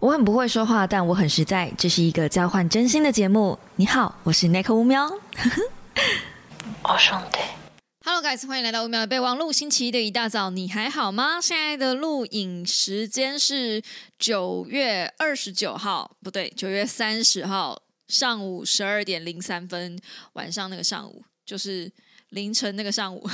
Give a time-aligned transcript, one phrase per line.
[0.00, 1.70] 我很不会说话，但我很实在。
[1.76, 3.58] 这是一个交换真心的节目。
[3.76, 5.06] 你好，我是 Nick 乌喵。
[6.82, 7.38] 我兄弟
[8.06, 9.52] ，Hello guys，欢迎来到五秒的备忘录。
[9.52, 11.38] 星期一的一大早，你还好吗？
[11.38, 13.82] 现在的录影时间是
[14.18, 20.00] 九月二十九号，不对，九月三十号上午十二点零三分，
[20.32, 21.92] 晚上那个上午就是。
[22.30, 23.28] 凌晨那个上午，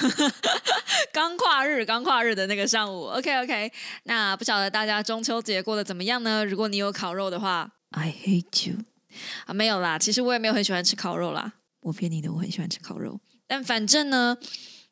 [1.12, 3.72] 刚跨日，刚跨日的那个上午，OK OK。
[4.04, 6.45] 那不晓得大家中秋节过得怎么样呢？
[6.45, 8.78] 如果你有烤肉的话，I hate you
[9.46, 14.37] 啊，没有啦，其实我也没有很喜欢吃烤肉啦，我骗你的，我很喜欢吃烤肉，但反正呢。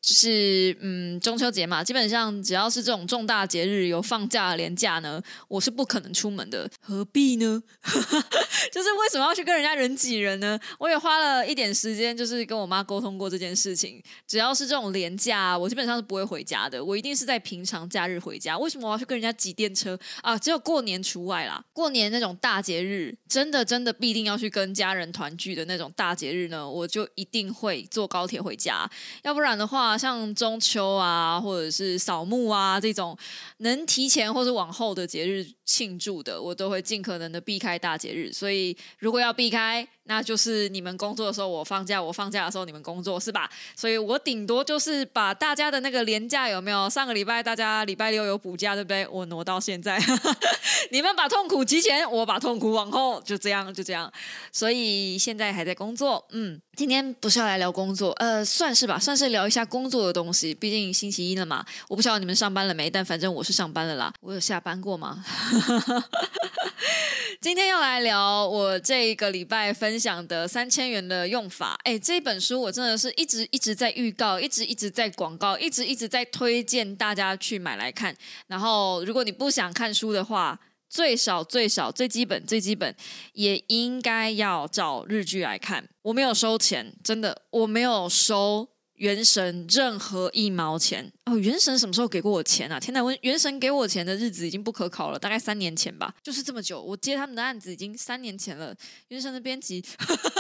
[0.07, 6.71] 就是嗯，中秋节嘛，基本上只要是这种重大节日有放假连假呢，我是不可能出门的。
[6.79, 7.63] 何必呢？
[8.71, 10.61] 就是为什么要去跟人家人挤人呢？
[10.79, 14.03] 我也花了一点时间，就是跟我妈沟通过这件事情。
[14.27, 16.85] 只要是这种连假，我基本上是不会回家的。
[16.85, 18.59] 我一定是在平常假日回家。
[18.59, 20.37] 为什么我要去跟人家挤电车啊？
[20.37, 21.65] 只有过年除外啦。
[21.73, 28.87] 过年那种大节日，真的真的必定要去跟家人团聚的那种大节日呢，我就一定会坐高铁回家。
[29.23, 29.94] 要不然的话。
[29.97, 33.17] 像中秋啊，或者是扫墓啊这种
[33.59, 38.33] 能提前或者往后的节日庆祝的，我都会尽可能的避开大节日。
[38.33, 43.51] 所以如果要避开，那就是你们工作的时候我放假，我放假的时候你们工作，是吧？
[43.75, 46.89] 所以我顶多就是把大家的那个年假有没有？
[46.91, 49.07] 上个礼拜大家礼拜六有补假，对不对？
[49.09, 49.99] 我挪到现在，
[50.93, 54.13] 你们把痛苦提前，我把痛苦往后，就这样，就这样。
[54.53, 56.61] 所以现在还在工作，嗯。
[56.77, 60.53] 今天不是要来聊工作，呃，算是吧，算是聊一下工作的东西。
[60.53, 64.13] 毕竟星期一了嘛，我不知道你们上班了没，但反正我是上班了啦。
[64.21, 65.25] 我有下班过吗？
[67.41, 71.79] 今天要来聊我这一个礼拜分享的三千元的用法。
[71.85, 78.15] 哎，这本书我真的是一直一直在预告，一直一直在广告，一直一直在推荐大家去买来看。
[78.47, 80.59] 然后，如果你不想看书的话，
[80.89, 82.95] 最少最少最基本最基本
[83.33, 85.89] 也应该要找日剧来看。
[86.03, 91.37] 我没有收钱，真的，我没有收原神任何一毛钱哦。
[91.37, 92.79] 原神什么时候给过我钱啊？
[92.79, 96.81] 天哪，原原神给我钱的日子已经不可考了，大概三年前吧，就是这么久。
[96.81, 98.75] 我接他们的案子已经三年前了。
[99.09, 99.85] 原神的编辑，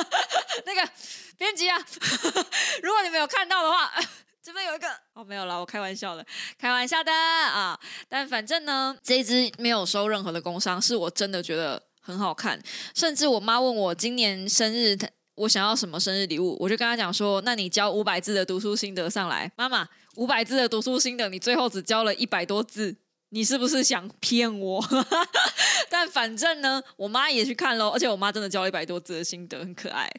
[0.66, 0.88] 那个
[1.36, 1.78] 编辑啊，
[2.82, 3.92] 如果你没有看到的话。
[4.44, 6.26] 这边有一个哦，没有了，我开玩笑的，
[6.58, 7.80] 开玩笑的啊。
[8.10, 12.62] 但反正呢，这一支没有收任何的工伤，是我真的觉得很好看。
[12.94, 14.94] 甚至我妈问我今年生日，
[15.36, 22.96] 我想要什么生日礼物，我就跟他讲说：“那你交五百字的读书心得上来。”妈妈，五百字的读书心得，你最后只交了一百多字，
[23.30, 24.84] 你是不是想骗我？
[25.90, 30.10] 但反正呢，我妈也去看喽，而且我妈真的交了一百多字的心得，很可爱。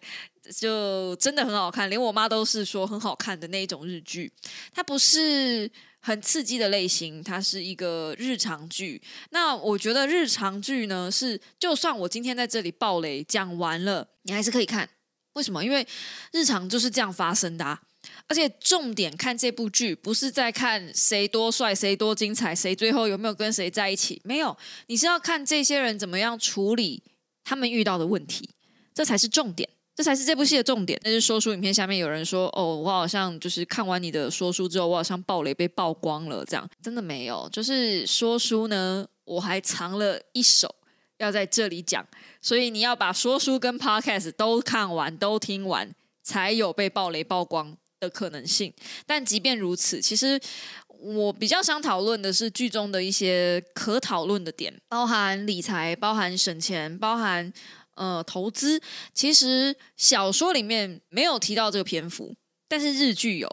[0.54, 4.32] 就真的很好看，连我妈都是说很好看的那一种日剧。
[4.72, 5.68] 它不是
[6.00, 9.02] 很刺激的类型，它是一个日常剧。
[9.32, 14.88] 那我觉得日常剧呢，是就算我今天在这里爆雷讲完了，你还是可以看。
[15.36, 15.64] 为什么？
[15.64, 15.88] 因为
[16.34, 17.80] 日常就是这样发生的。
[18.28, 24.56] 而且重点看这部剧，不是在看谁多帅、谁多精彩、谁最后有没有跟谁在一起，没有。
[24.88, 27.04] 你是要看这些人怎么样处理
[27.44, 28.50] 他们遇到的问题，
[28.94, 29.70] 这才是重点。
[29.96, 31.00] 这才是这部戏的重点。
[31.02, 37.48] 但是说书影片下面有人说：“哦，我好像就是看完你的说书之后，我好像暴雷被曝光了。”这样真的没有。
[37.50, 40.76] 就是说书呢，我还藏了一手
[41.20, 42.06] 要在这里讲，
[42.46, 45.92] 所以你要把说书跟 podcast 都看完、都听完，
[46.22, 48.72] 才有被暴雷曝光的可能性。
[49.08, 50.40] 但即便如此，其实
[50.88, 57.52] 我比较想讨论的是剧中的一些可讨论的点，包含理财、包含省钱、包含。
[57.96, 58.78] 呃，投资
[59.14, 62.36] 其实小说里面没有提到这个篇幅，
[62.68, 63.50] 但是日剧有，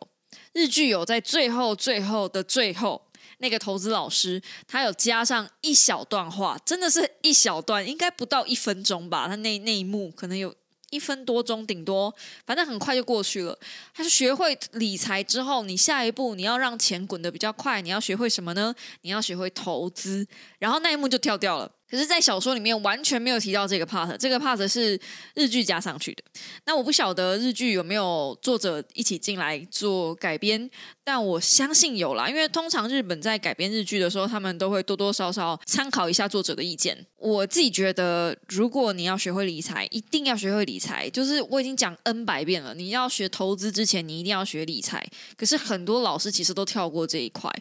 [0.52, 3.00] 日剧有在最后最后的最后，
[3.42, 10.54] 那个投资老师他有加上一小段话，真的是一小段，应该不到一分钟吧，他那那一幕可能有
[10.90, 12.14] 一分多钟，顶多，
[12.46, 13.58] 反正很快就过去了。
[13.92, 18.74] 他是学会理财之后，你下一步你要让钱滚得比较快，你要学会什么呢？
[19.00, 20.26] 你要学会投资，
[20.58, 21.70] 然后那一幕就跳掉了。
[21.92, 24.98] 可是，在小说里面完全没有提到这个 part，这个 part 是
[25.34, 26.24] 日剧加上去的。
[26.64, 30.70] 那我不晓得日剧有没有作者一起进来做改编，
[31.04, 36.96] 但我相信有啦，因为通常日本在改编日剧的时候，他们都会多多少少参考一下作者的意见。
[37.18, 41.10] 我自己觉得，如果你要学会理财，一定要学会理财。
[41.10, 45.06] 就是我已经讲 N 百遍了，你要学投资之前，你一定要学理财。
[45.36, 47.52] 可是很多老师其实都跳过这一块。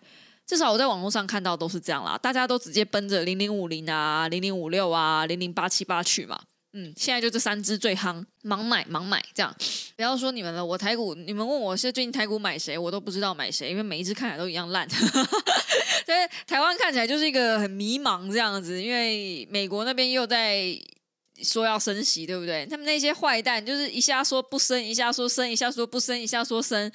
[0.46, 6.40] 至少我在网络上看到都是这样啦，大家都直接奔着零零五零啊、零零五六啊、零零八七八去嘛。
[6.74, 9.54] 嗯，现在就这三只最夯，盲买盲买这样。
[9.98, 14.88] 不要说你们了，我台股，你们问我是最近台股买谁，我都不知道买谁，因为每一只看起来都一样烂。
[16.08, 20.74] 对，台湾看起来就是一个很迷茫这样子，因为美国那边又在
[21.44, 22.66] 说要升息，对不对？
[22.68, 26.90] 他们那些坏蛋就是一下说不升，一下说升，一下说不升，一下说升，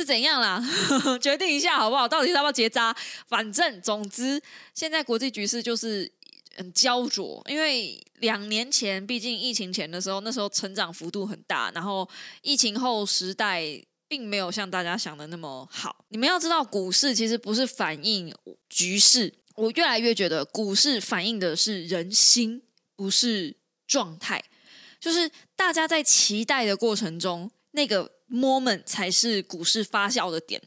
[0.00, 0.60] 是怎样啦？
[1.20, 2.08] 决定一下好不好？
[2.08, 2.96] 到底要不要结扎？
[3.28, 4.42] 反正总之，
[4.74, 6.10] 现在国际局势就是
[6.56, 12.08] 很焦灼，因为两年前毕竟疫情前的时候，那时候成长幅度很大，然后
[12.42, 13.82] 疫情后时代。
[14.10, 16.04] 并没有像大家想的那么好。
[16.08, 18.34] 你们要知道，股市其实不是反映
[18.68, 19.32] 局势。
[19.54, 22.60] 我越来越觉得，股市反映的是人心，
[22.96, 23.56] 不是
[23.86, 24.42] 状态。
[24.98, 30.60] 就是大家在期待的过程中，那个 moment 才是股市发酵的点。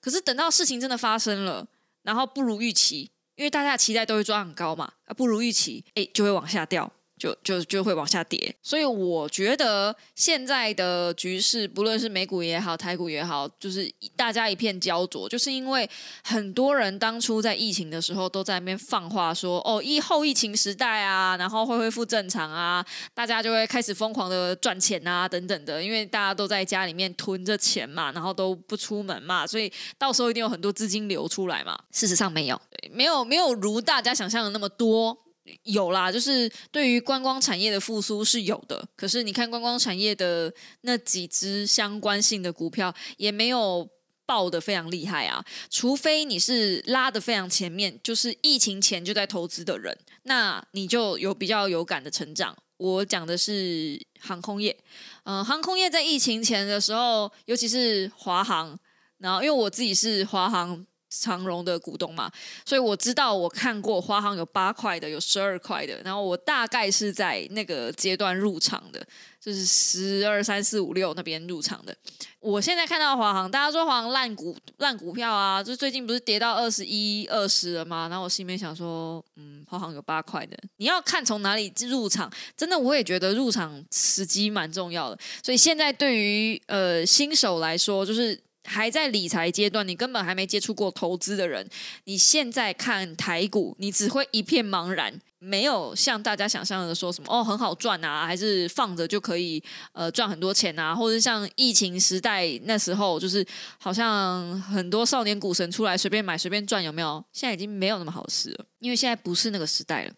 [0.00, 1.66] 可是等到事情真的发生了，
[2.02, 6.90] 然后不如预期，因为大家的期待都会抓很高嘛，啊，不如预期，哎，就会往下掉。
[7.18, 15.88] 就就就会往下跌，所以我觉得现在的局势，不论是美股也好，台股也好，就是大家一片焦灼，就是因为
[16.22, 31.78] 很多人当初在疫情的时候都在那边放话说，哦，疫后疫情时代啊，然后会恢复正常啊，大家就会开始疯狂的赚钱啊，等等的，因为大家都在家里面囤着钱嘛，然后都不出门嘛，所以到时候一定有很多资金流出来嘛。
[31.90, 32.60] 事实上没有，
[32.90, 35.16] 没有没有如大家想象的那么多。
[35.64, 40.52] 有啦，就是对于观光产业的复苏是有的，可是你看观光产业的
[40.82, 43.88] 那几只相关性的股票也没有
[44.26, 52.56] 爆的非常厉害啊，除非你是拉的非常前面，就是疫情前就在投资的人，那你就有比较有感的成长。
[52.76, 54.76] 我讲的是航空业，
[55.24, 58.78] 嗯，航空业在疫情前的时候，尤其是华航，
[59.18, 60.86] 然后因为我自己是华航。
[61.10, 62.30] 长荣的股东嘛，
[62.64, 69.04] 所以我知道我看过华航有八块的，有十二块的，然后我大概是在那个阶段入场的，
[69.40, 71.96] 就是十二三四五六那边入场的。
[72.40, 78.06] 我现在看到华航，大家说华航烂股烂股票啊，就最近不是跌到二十一二十了吗？
[78.08, 85.18] 然后我心里面想说，嗯，华航有八块的，你要看从哪里入场，真的我也觉得入场时机蛮重要的。
[85.42, 88.38] 所以现在对于呃新手来说，就是。
[88.68, 91.66] 还在理财阶段，你根本还没接触过投资的人，
[92.04, 99.62] 你现在看台股，你只会一片茫然，没有像大家想象的说什么哦很好赚啊，还是放着就可以
[99.92, 103.44] 呃赚很多钱啊，或者像疫情时代那时候，就是
[103.78, 107.24] 好像很多少年股神出来随便买随便赚，有没有？
[107.32, 110.12] 现在已经没有那么好事了，因为现在不是那个时代了。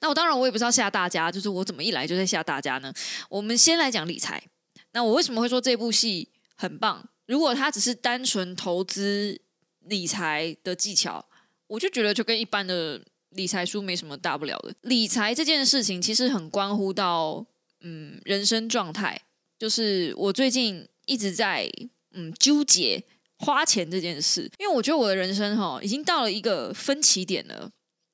[0.00, 2.92] 那我当然我也不知道吓大家，就是我怎么一来就在吓大家呢？
[3.28, 4.42] 我们先来讲理财。
[4.92, 7.09] 那我为什么会说这部戏很棒？
[7.30, 9.40] 如果他只是单纯投资
[9.82, 11.24] 理财的技巧，
[11.68, 14.74] 我就觉得就跟一般的理财书没什么大不了的。
[14.80, 17.46] 理财这件事情其实很关乎到
[17.82, 19.22] 嗯人生状态，
[19.56, 21.70] 就是我最近一直在
[22.10, 23.00] 嗯纠结
[23.38, 27.70] 花钱这件事，因为我觉得我的人生哈已经到了一个分歧点了。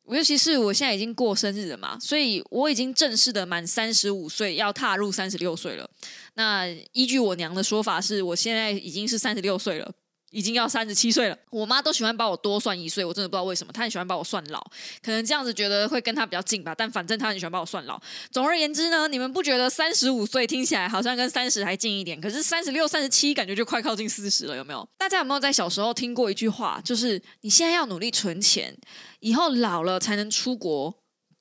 [0.09, 5.89] 尤其是我现在已经过生日了嘛，所以我已经正式的满三十五岁，要踏入三十六岁了。
[6.35, 9.93] 那依据我娘的说法，是我现在已经是三十六岁了。
[10.31, 14.61] 已经要三十七岁了，我妈都喜欢把我多算一岁，我真的不知道为什么，她很喜欢把我算老，
[15.03, 16.75] 可能这样子觉得会跟她比较近吧。
[16.75, 18.01] 但反正她很喜欢把我算老。
[18.31, 22.21] 总而言之呢，你们不觉得三十五岁听起来好像跟三十还近一点？
[22.21, 24.89] 可是三十六、三十七感觉就快靠近四十了，有没有？
[24.99, 28.77] 大家有没有在小时候听过一句话，就是你现在要努力存钱，
[29.21, 30.95] 以后老了才能出国？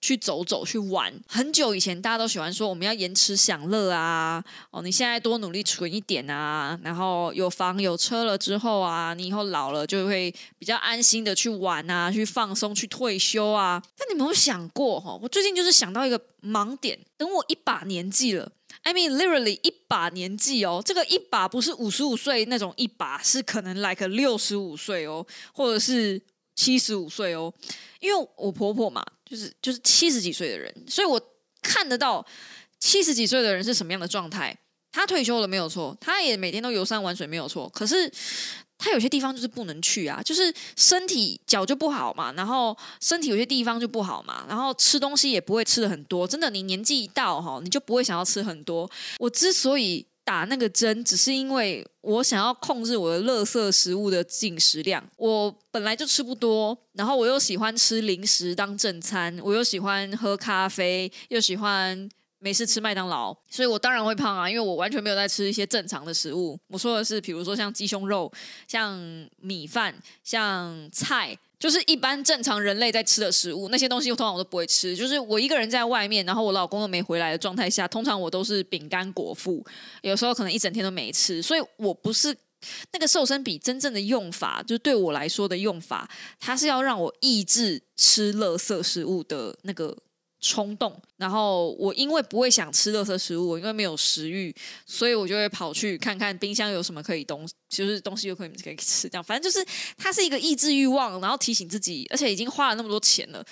[0.06, 13.82] 去走走去玩，很久以前大家都喜欢说我们要延迟享乐啊，哦，你现在多努力存一点啊，然后有房有车了之后啊，你以后老了就会比较安心的去玩啊，去放松，去退休啊。
[13.98, 15.18] 但你有没有想过哈？
[15.20, 18.52] 我最近就是想到一个盲点，等我一把年纪了
[18.84, 26.22] ，I mean literally 一把年纪哦，这个一把不是五十五岁那种一把，是可能 like 六十五岁哦，或者是。
[26.58, 27.54] 七十五岁哦，
[28.00, 31.20] 因为我婆婆嘛，就是就是七十几岁的人，所以我
[31.62, 32.26] 看得到
[32.80, 34.56] 七十几岁的人是什么样的状态。
[34.92, 38.10] 他退休了没有错，他也每天都游山玩水没有错，可是
[38.78, 46.28] 他有些地方就是不能去啊，就是身体脚就不好嘛，然后身体有些地方就不好嘛，然后吃东西也不会吃的很多。
[46.28, 48.90] 真的，你年纪一到哈，你就不会想要吃很多。
[49.20, 50.06] 我之所以。
[50.26, 55.02] 打那个针只是因为我想要控制我的垃圾食物的进食量。
[55.16, 64.50] 我本来就吃不多，然后我又喜欢吃零食当正餐，我又喜欢喝咖啡，又喜欢没事吃麦当劳，所以我当然会胖啊！
[64.50, 66.60] 因为我完全没有在吃一些正常的食物。
[66.70, 68.32] 我说的是，比如说像鸡胸肉、
[68.68, 69.00] 像
[69.38, 71.38] 米饭、像菜。
[71.58, 74.96] 就是一般正常人类在吃的食物，那些东西通常我都不会吃。
[74.96, 79.66] 就是我一个人在外面，然后我老公又没回来的状态下，通常我都是饼干果腹，
[80.02, 81.42] 有时候可能一整天都没吃。
[81.42, 82.36] 所以我不是
[82.92, 86.10] 那个瘦身笔真正的用法，就对我来说的用法，
[86.40, 89.96] 它是要让我抑制吃垃圾食物的那个
[90.46, 90.96] 冲动。
[91.18, 94.54] 然后我因为不会想吃垃圾食物，我因为没有食欲，
[94.86, 99.10] 所以我就会跑去看看冰箱有什么可以东，就是东西又可以可以吃。
[99.10, 99.66] 这样，反正就是
[99.98, 103.44] 它是一个抑制欲望，然后提醒自己，而且已经花了那么多钱了。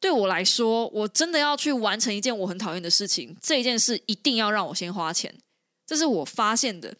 [0.00, 5.34] 对我来说，我真的要去完成一件我很讨厌的事情，这一件事一定要让我先花钱。
[5.86, 6.94] 这是我发现的。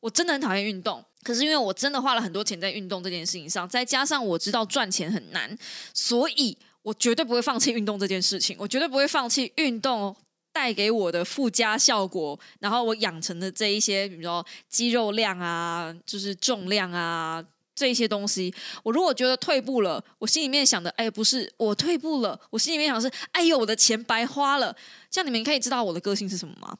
[0.00, 5.58] 我真的很讨厌运动，可是因为我真的花了很多钱在运动这件事情上，再加上我知道赚钱很难，
[5.92, 6.56] 所以
[6.88, 8.56] 我绝对不会放弃运动这件事情。
[8.58, 10.16] 我绝对不会放弃运动
[10.54, 18.54] 带给我的附加效果，然后我养成的这一些，比如说肌肉量啊，就是重量啊这一些东西。
[18.82, 24.74] 我如果觉得退步了，我心里面想的，哎，不是我退步了，我心里面想是，哎呦，我的钱白花了。
[25.10, 26.74] 这样你们可以知道我的个性是什么吗？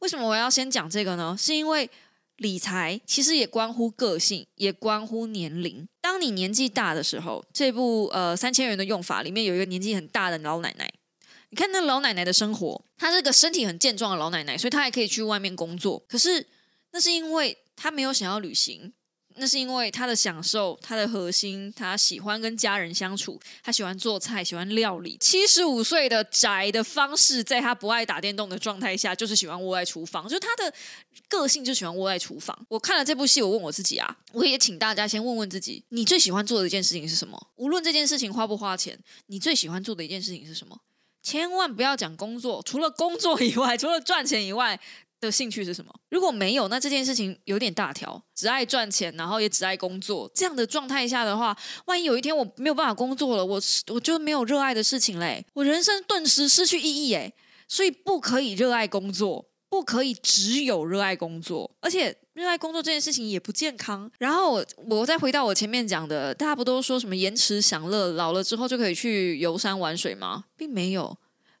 [0.00, 1.36] 为什么我要先讲这个呢？
[1.38, 1.88] 是因为。
[2.36, 5.86] 理财其实也关乎个性，也关乎年龄。
[6.00, 10.92] 当你年纪大的时候，这部呃三千元的用法里面有一个年纪很大的老奶奶。
[11.50, 16.04] 你看那老奶奶的生活，她是个身体很健壮的老奶奶，所以她还可以去外面工作。
[16.08, 16.44] 可是
[16.90, 18.92] 那是因为她没有想要旅行。
[19.36, 25.16] 那是因为他的享受，他的核心，他喜欢跟家人相处，他喜欢做菜，喜欢料理。
[25.20, 30.24] 七十五岁的宅的方式，在他不爱打电动的状态下，就是喜欢窝在厨房。
[30.24, 30.72] 就是他的
[31.28, 32.56] 个性，就喜欢窝在厨房。
[32.68, 37.50] 我看了这部戏，我问我自己啊，我也请大家先问问自己，你最喜欢做的一件事情是什么？
[37.56, 40.78] 无论这件事情花不花钱，你最喜欢做的一件事情是什么？
[41.22, 44.80] 千万不要讲工作，除了工作以外，除了赚钱以外。
[45.24, 45.92] 的兴趣是什么？
[46.10, 53.60] 如果没有，那这件事情有点大条，只爱赚钱，然后也只爱工作，这样的状态下的话，万一有一天我没有办法工作了，我
[53.92, 57.32] 我就没有热爱的事情嘞，我人生顿时失去意义哎，
[57.66, 64.10] 所以不可以热爱工作，不可以只有热爱工作，而且热爱工作这件事情也不健康。
[64.18, 70.44] 然后我再回到我前面讲的，大家不都说什么延迟享乐，老了之后就可以去游山玩水吗？
[70.56, 71.16] 并没有。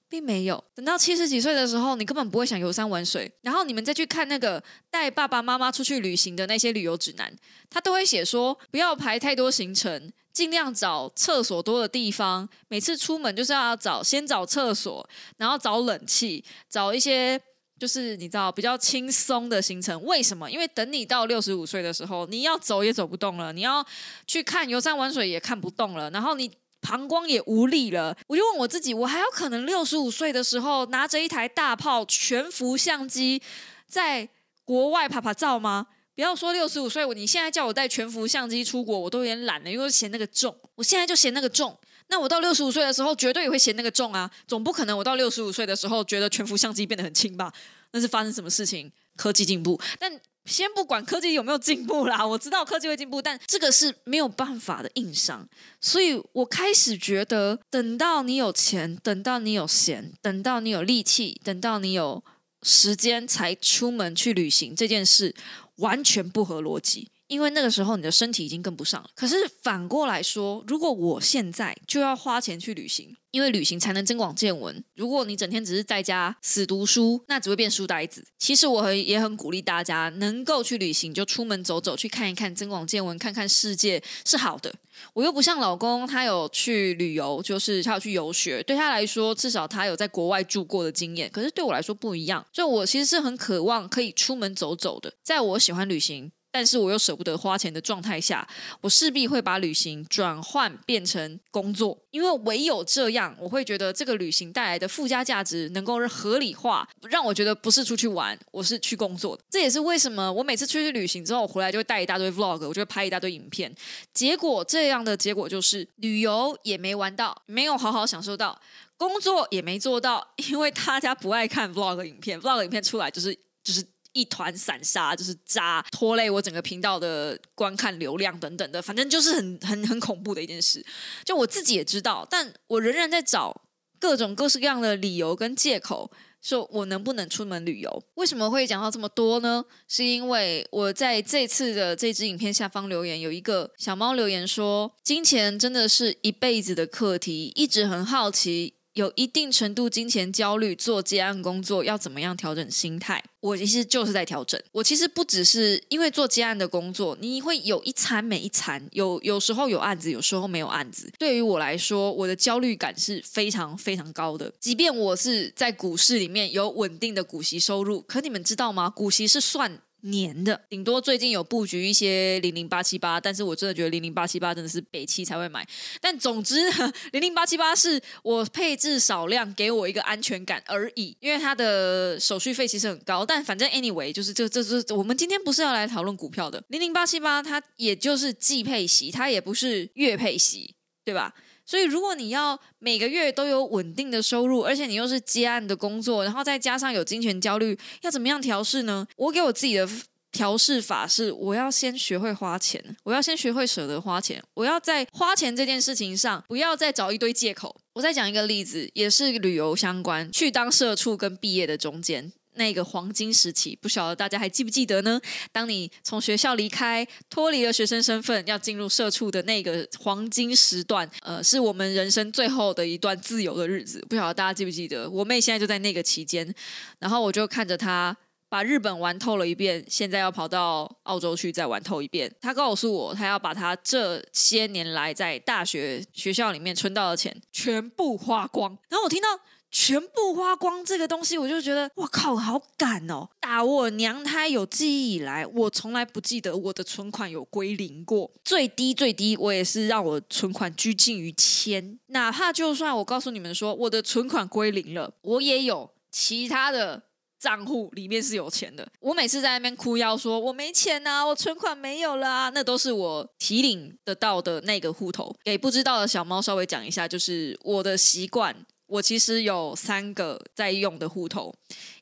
[0.08, 3.30] 并没有等到七十几岁的时候，你根本不会想游山玩水。
[3.42, 7.34] 然后你们再去看那个带爸爸妈妈出去旅行的那些旅游指南，
[7.68, 12.48] 他都会写说不要排太多行程，尽量找厕所多的地方。
[12.68, 17.40] 每次出门就是要找先找厕所，然后找冷气，找一些
[17.78, 20.00] 就是你知道比较轻松的行程。
[20.04, 20.48] 为什么？
[20.48, 23.84] 因为等你到六十五岁的时候，你要走也走不动了，你要
[24.26, 26.50] 去看游山玩水也看不动了，然后你。
[26.86, 33.40] 膀胱也无力了，我就问我自己：我还有可能六十五岁的时候拿着一台大炮全幅相机
[33.88, 34.28] 在
[34.66, 35.86] 国外拍拍照吗？
[36.14, 40.54] 不要说六十五岁，我你现在叫我带全幅相机出国，我都有点懒了，因为嫌那个重。
[40.74, 41.74] 我现在就嫌那个重，
[42.08, 44.30] 那我到六十五岁的时候绝对也会嫌那个重啊！
[44.46, 47.50] 总不可能我到六十五岁的时候觉得全幅相机变得很轻吧？
[47.92, 48.92] 那是发生什么事情？
[49.16, 50.20] 科技进步，但。
[50.44, 55.48] 先不管科技有没有进步啦， 我知道科技会进步，但这个是没有办法的硬伤。
[55.80, 62.22] 所以我开始觉得，等到你有钱，等到你有闲，等到你有力气，等到你有
[62.62, 65.34] 时间才出门去旅行，这件事
[65.76, 67.10] 完全不合逻辑。
[67.34, 69.10] 因为那个时候你的身体已经跟不上了。
[69.16, 74.84] 可是反过来说，如果我现在就要花钱去旅行，因为旅行才能增广见闻。
[74.94, 78.24] 如果你整天只是在家死读书，那只会变书呆子。
[78.38, 84.72] 其实我很也很鼓励大家能够去旅行，就出门走走，去看一看，增广见闻，看看世界是好的。
[85.12, 91.28] 我又不像老公，他有去旅游，就是他有去游学，对他来说，至少他有在国外住过的经验。
[91.30, 95.14] 可是对我来说不一样，就我其实是很渴望可以出门走走的。
[95.24, 96.30] 在我喜欢旅行。
[96.54, 98.46] 但是我又舍不得花钱的状态下，
[98.80, 109.42] 我势必会把旅行转换变成工作，因为唯有这样，我会觉得这个旅行带来的附加价值能够合理化，让我觉得不是出去玩，我是去工作的。
[109.50, 113.74] 这也是为什么我每次出去旅行之后，我回来就会带一大堆 vlog，我就会拍一大堆影片。
[114.12, 118.56] 结果这样的结果就是旅游也没玩到，没有好好享受到，
[118.96, 123.34] 工作也没做到，因为大家不爱看 vlog 影片，vlog 影片出来就是
[123.64, 123.84] 就是。
[124.14, 130.84] 一团散沙，就是渣，拖累我整个频道的观看流量等等的，反正就是很很很恐怖的一件事。
[131.24, 133.62] 就我自己也知道，但我仍然在找
[133.98, 138.04] 各种各式各样的理由跟借口，说我能不能出门旅游？
[138.14, 139.64] 为什么会讲到这么多呢？
[139.88, 153.22] 是因为我在这次的这支影片下方留言，有一个小猫留言说：“金钱真的是一辈子的课题，一直很好奇。”有一定程度金钱焦虑，做接案工作要怎么样调整心态？
[153.40, 154.60] 我其实就是在调整。
[154.70, 161.10] 我其实不只是因为做接案的工作，你会有一餐没一餐，有有时候有案子，有时候没有案子。
[161.18, 164.52] 对于我来说，我的焦虑感是非常非常高的。
[164.60, 168.88] 即便我是在股市里面有稳定的股息收入，可你们知道吗？
[168.88, 169.80] 股息是算。
[170.04, 175.66] 年的，顶多最近有布局一些零零八七八，但是我真的觉得零零八七八真的是北七才会买。
[176.00, 176.60] 但总之，
[177.12, 183.24] 零零八七八是我配置少量，给我一个安全感而已，因为它的手续费其实很高。
[183.24, 186.62] 但反正 anyway，就是这这这，我们今天不是要来讨论股票的。
[186.68, 191.34] 零零八七八它也就是季配息，它也不是月配息，对吧？
[191.66, 199.06] 所以，如果你要每个月都有稳定的收入，而且你又是接案的工作，然后再加上有金钱焦虑，要怎么样调试呢？
[199.16, 199.88] 我给我自己的
[200.30, 207.74] 调试法是：我要先学会花钱，我要先学会舍得花钱，我要在花钱这件事情上不要再找一堆借口。
[207.94, 212.32] 我再讲一个例子，也是旅游相关，去当社畜跟毕业的中间。
[212.54, 215.20] 那个黄金时期，不晓得大家还记不记得呢？
[215.52, 224.04] 当你从学校离开，脱离了学生身份，要进入社畜的那个黄金时段，呃，是我们人生最后的一段自由的日子。
[224.08, 225.08] 不晓得大家记不记得？
[225.08, 226.54] 我妹现在就在那个期间，
[226.98, 228.16] 然后我就看着她
[228.48, 232.32] 把日本玩透了一遍，现在要跑到澳洲去再玩透一遍。
[232.40, 238.78] 她告诉我，她要把她这些年来在大学学校里面存到的钱全部花光。
[238.88, 239.28] 然后我听到。
[239.74, 243.28] 全部花光这个东西，我就觉得哇靠，好赶哦！
[243.40, 248.30] 打我娘胎有记忆以来，我从来不记得我的存款有归零过。
[248.44, 251.98] 最低最低，我也是让我存款趋近于千。
[252.06, 257.02] 哪怕就算我告诉你们说我的存款归零了，我也有其他的
[257.40, 258.86] 账户里面是有钱的。
[259.00, 265.34] 我每次在那边哭腰说我没钱呐，我存款没有啦，那都是我提领得到的那个户头。
[265.42, 268.54] 给不知道的小猫稍微讲一下，就是我的习惯。
[268.94, 271.52] 我其实有三个在用的户头，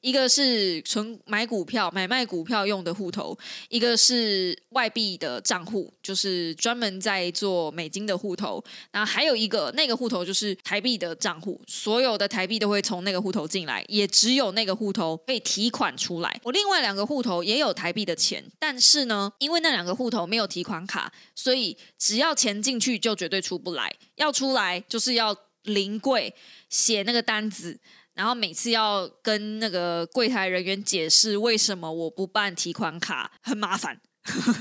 [0.02, 3.38] 一个是存买股票、买卖股票用的户头，
[3.70, 16.38] 一个是外币的账户，就是专门在做美金的户头，然后还有一个那个户头就是台币的账户，所有的台币都会从那个户头进来，也只有那个户头可以提款出来。
[16.42, 25.34] 我另外两个户头也有台币的钱，但是呢，因为那两个户头没有提款卡，所以只要钱进去就绝对出不来，要出来就是要。
[25.64, 26.35] 临柜
[26.69, 27.78] 写那个单子，
[28.14, 34.01] 然后每次要跟那个柜台人员解释为什么我不办提款卡，很麻烦，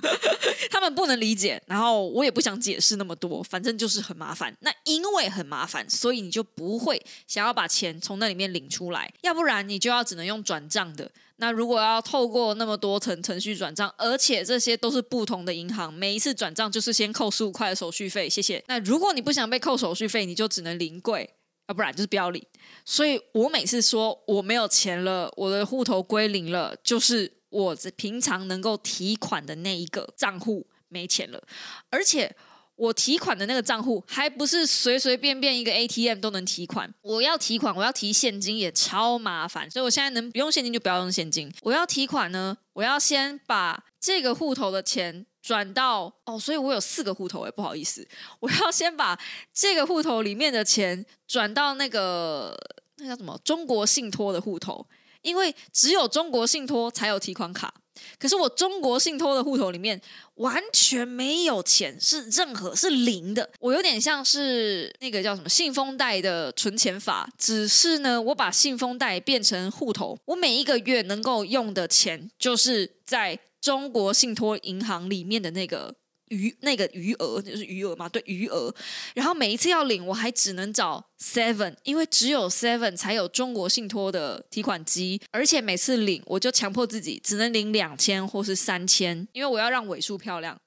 [0.70, 4.56] 他们不能理解，然后我也不想解释那么多，反正就是很麻烦。
[4.62, 11.12] 那因为很麻烦，所以你就不会想要把钱从那里面领出来，要不然你就要只能用转账的。
[11.42, 18.64] 那如果要透过那么多层程序转账，而且这些都是不同的银行，每一次转账就是先扣十五块的手续费，谢谢。
[18.68, 21.28] 那如果你不想被扣手续费，你就只能零柜，
[21.68, 22.46] 要不然就是不要领。
[22.86, 31.42] 所以我每次说我没有钱了，我的户头归零了，就是我平常能够提款的那一个账户没钱了，
[31.90, 32.36] 而且。
[32.76, 36.92] 我提款的那个账户还不是随随便便一个 ATM 都能提款。
[37.02, 41.52] 我要提款，我要提现金也超麻烦，所以我现在能不用现金就不要用现金。
[41.62, 48.08] 我要提款呢，我要先把这个户头的钱转到哦，所以我有四个户头哎，不好意思，
[48.40, 49.20] 我要先把
[49.54, 52.58] 这个户头里面的钱转到那个
[52.98, 54.88] 那叫什么中国信托的户头，
[55.22, 57.74] 因为只有中国信托才有提款卡。
[58.18, 60.00] 可是我中国信托的户头里面
[60.36, 63.50] 完全没有钱，是任何是零的。
[63.60, 75.96] 我有点像是那个叫什么信封袋的存钱法，只是呢，我把信封袋变成户头，我每一个月能够用的钱就是在中国信托银行里面的那个。
[76.32, 78.74] 余那个余额就是余额嘛，对余额。
[79.14, 85.22] 然后每一次要领，我还只能找 Seven，因为只有 Seven 才有中国信托的提款机。
[85.32, 90.60] 而且每次领，我就强迫自己只能领两千或是三千，因为我要让尾数漂亮，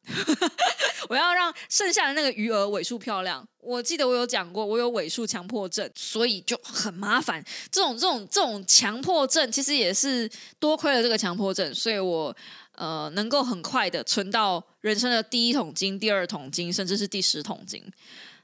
[1.09, 3.45] 我要让剩下的那个余额尾数漂亮。
[3.61, 7.43] 我记得我有讲过，我有尾数强迫症，所以就很麻烦。
[7.71, 12.37] 这种这种这种强迫症，其实也是多亏了这个强迫症，所以我。
[12.77, 17.83] 呃，能够很快的存到人生的第一桶金、第二桶金，甚至是第十桶金。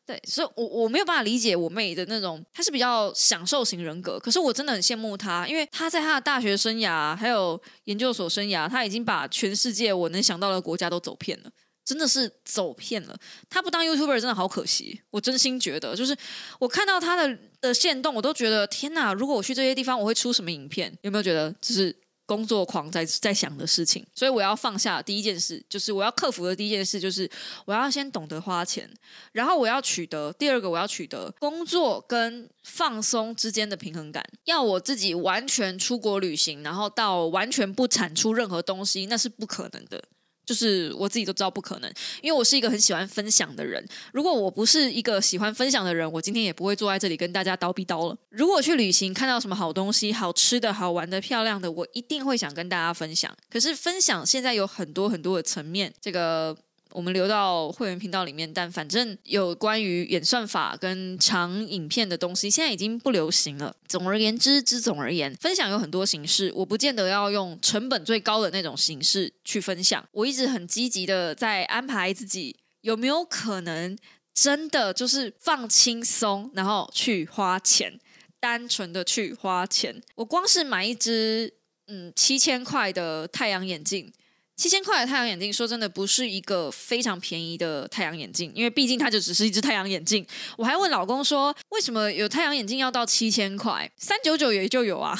[0.06, 4.18] 对，所以我我没有办法理解我妹的那种，她是比较享受型人格。
[4.18, 11.50] 可是我真的很羡慕她，因为她在她的大学生涯还有研究所生涯，她已经把全世界我能想到的国家都走遍了，
[11.84, 13.16] 真的是走遍了。
[13.48, 16.16] 她不当 YouTuber 真的好可惜，我真心觉得，就是
[16.58, 19.12] 我看到她的的线动，我都觉得天哪！
[19.12, 20.92] 如果我去这些地方，我会出什么影片？
[21.02, 21.94] 有没有觉得就是？
[22.30, 27.28] 工作狂在在想的事情，所以我要放下第一件事，就是我要克服的第一件事，就是
[27.64, 28.88] 我要先懂得花钱，
[29.32, 34.24] 然后我要取得第二个，我要取得工作跟放松之间的平衡感。
[34.44, 40.04] 要我自己完全出国旅行，然后到完全不产出任何东西，那是不可能的。
[40.50, 41.88] 就是我自己都知道不可能，
[42.20, 43.80] 因为我是一个很喜欢分享的人。
[44.12, 48.18] 如果我不是一个喜欢分享的人，我今天也不会坐在这里跟大家叨逼叨了。
[48.30, 53.32] 如果去旅行看到什么好东西、好吃的、好玩的、漂亮的，我一定会想跟大家分享。
[53.48, 56.56] 可是分享现在有很多很多的层面，这个。
[56.92, 63.74] 我们留到会员频道里面，但反正有关于演算法跟长影片的东西，现在已经不流行了。
[63.86, 70.04] 总而言之，之总而言，分享有很多形式，我不见得要用成本最高的那种形式去分享。
[70.12, 73.96] 我一直很积极的在安排自己，有没有可能
[74.34, 77.98] 真的就是放轻松，然后去花钱，
[78.40, 80.02] 单纯的去花钱。
[80.16, 81.52] 我光是买一只
[81.86, 84.12] 嗯七千块的太阳眼镜。
[84.60, 90.24] 七千块的太阳眼镜，说真的不是一个非常便宜的太阳眼镜，因为毕竟它就只是一只太阳眼镜。
[90.58, 93.90] 我还问老公说，为什么有太阳眼镜要到七千块？
[93.96, 95.16] 三九九也就有啊。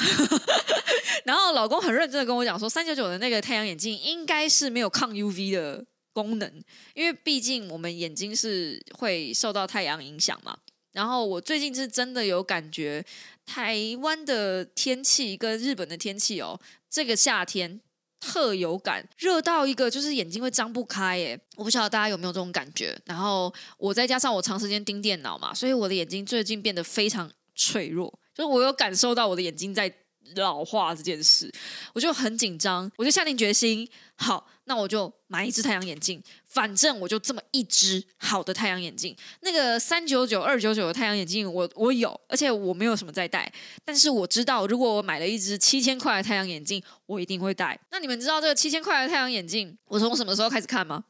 [1.25, 10.55] 然后老公很认真的跟我讲说，三九九的那个太阳眼镜应该是没有抗 UV 的功能，因为毕竟我们眼睛是会受到太阳影响嘛。
[10.91, 13.03] 然后我最近是真的有感觉，
[13.47, 17.81] 台湾的天气跟日本的天气哦，这个夏天。
[18.21, 21.37] 特有感，热到一个就是眼睛会张不开耶！
[21.57, 22.97] 我不晓得大家有没有这种感觉。
[23.03, 29.91] 然后我再加上我长时间盯电脑嘛，所以我的眼睛最近变得非常脆弱，就是我有感受到我的眼睛在
[30.35, 31.51] 老化这件事，
[31.93, 36.23] 我就很紧张，我就下定决心，好，那我就买一只太阳眼镜。
[36.45, 43.51] 反正我就这么一只好的太阳眼镜，那个三九九、二九九的太阳眼镜，我我有，而且我没有什么在戴。
[43.83, 47.77] 但是我知道，如果我买了一只七千块的太阳眼镜，我一定会戴。
[47.91, 51.03] 那你们知道这个七千块的太阳眼镜，我从什么时候开始看吗？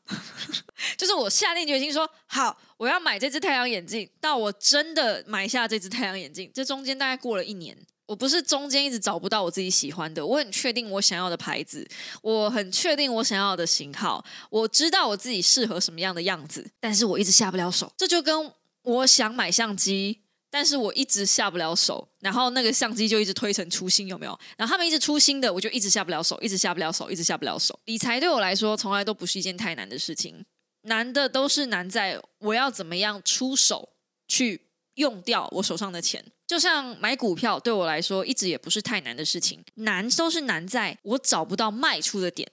[0.98, 7.78] 就是我下定决心说好，我要买这只太阳眼镜，到我真的买下这只太阳眼镜，这中间大概过了一年。
[8.12, 11.88] 我不是中间一直找不到我自己喜欢的，我很确定我想要的牌子，
[12.22, 17.90] 我很确定我想要的型号，我知道我自己适合什么样的样子，但是我一直下不了手。
[17.96, 18.52] 这就跟
[18.84, 24.38] 我想买相机，但是我一直下不了手，然后那个相机就一直推陈出新，有没有？
[24.58, 27.80] 然后他们一直出新的，我就一直下不了手，一直下不了手，一直下不了手。
[27.86, 30.44] 理财对我来说从来都不是一件太难的事情，
[30.82, 33.94] 难的都是难在我要怎么样出手
[34.28, 36.26] 去用掉我手上的钱。
[36.52, 42.46] 就像买股票对我来说一直也不是太难的事情，难都是难在我找不到卖出的点。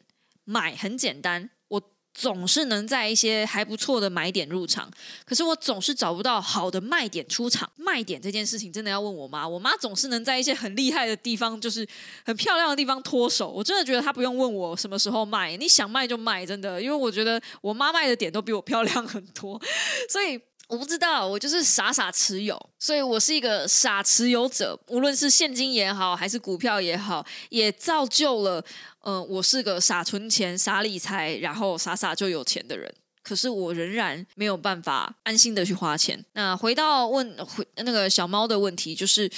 [0.44, 1.82] 买很简单，我
[2.14, 4.88] 总是能在一些还不错的买点入场，
[5.24, 7.68] 可是我总是找不到好的卖点出场。
[7.74, 11.84] 卖点这件事情真的要问我妈，我妈总是能在一些很厉害的地方，就是
[12.24, 13.50] 很漂亮的地方脱手。
[13.50, 19.60] 我真的觉得她不用问我什么时候卖，你想卖就卖，真的，因为我觉得我妈卖的点都比我漂亮很多，
[20.08, 20.40] 所以。
[20.68, 24.78] 我不知道，我就是傻傻持有，所以我是一个傻持有者。
[24.88, 28.62] 无论是现金也好，还是股票也好，也造就了，
[29.00, 32.94] 嗯，我是个傻存钱、傻理财，然后傻傻就有钱的人。
[33.22, 36.22] 可是我仍然没有办法安心的去花钱。
[36.32, 39.30] 那回到问回那个小猫的问题，就是。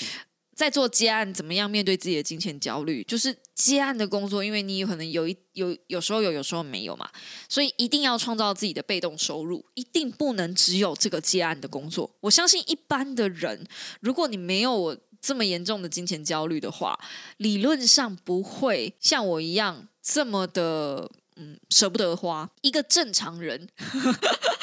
[0.61, 3.03] 在做接案，怎么样面对自己的金钱焦虑？
[3.05, 7.09] 就是接案的工作，因为你有可能有一有有时候有，有时候没有嘛，
[7.49, 12.15] 所以一定要创造自己的被动收入，一定不能只有这个接案的工作。
[12.21, 13.67] 我相信一般的人，
[14.01, 17.01] 如果你没有我这么严重的金钱焦虑的话，
[17.39, 22.51] 理论上不会像我一样这么的嗯舍不得花。
[22.61, 23.67] 一个正常人，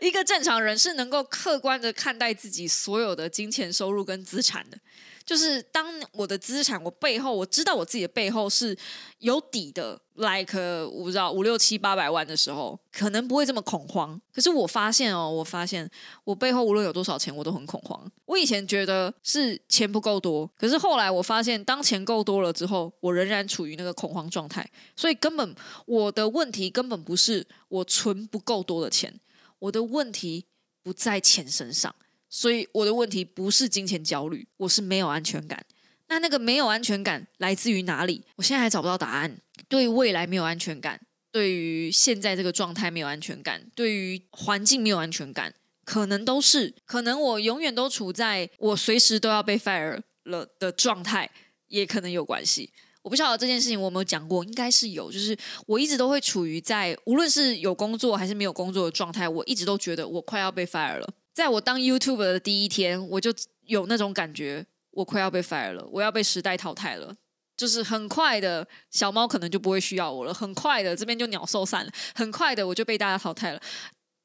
[0.00, 4.78] 一个正常人是能够客观的看待自己所有的金钱收入跟资产的。
[5.24, 8.76] 就是当我的资产，我背后我知道我自己的背后是
[9.20, 10.58] 有底的，like
[10.92, 14.20] 我不知道五六七八百万的时候，可能不会这么恐慌。
[14.30, 15.90] 可是我发现哦，我发现
[16.24, 18.06] 我背后无论有多少钱，我都很恐慌。
[18.26, 24.70] 我以前觉得是钱不够多，可是后来我发现，当钱够多了之后，我仍然处于那个恐慌状态。
[24.94, 25.54] 所以根本
[25.86, 29.18] 我的问题根本不是我存不够多的钱，
[29.64, 30.46] 我的问题
[30.82, 31.94] 不在钱身上。
[32.28, 35.64] 所以我的问题不是金钱焦虑，我是没有安全感。
[36.08, 38.24] 那那个没有安全感来自于哪里？
[38.36, 39.38] 我现在还找不到答案。
[39.68, 41.00] 对未来没有安全感，
[41.30, 51.30] 对于现在这个状态没有安全感，对于环境没有安全感，可能都是，可能我永远都处在我随时都要被 fire 了的状态，
[51.68, 52.70] 也可能有关系。
[53.04, 55.12] 我不晓得这件事情我有没有讲过，应该是有。
[55.12, 55.36] 就是
[55.66, 61.06] 我一直都会处于在无论是有工作还是没有工作的状态，我一直都觉得我快要被 fire 了。
[61.34, 63.30] 在我当 YouTube 的第一天，我就
[63.66, 67.14] 有那种感觉，我快要被 fire 了，我要被时代淘汰了。
[67.56, 70.32] 就是很快的，小猫可能就不会需要我了。
[70.32, 71.92] 很快的，这边就鸟兽散了。
[72.14, 73.60] 很快的，我就被大家淘汰了。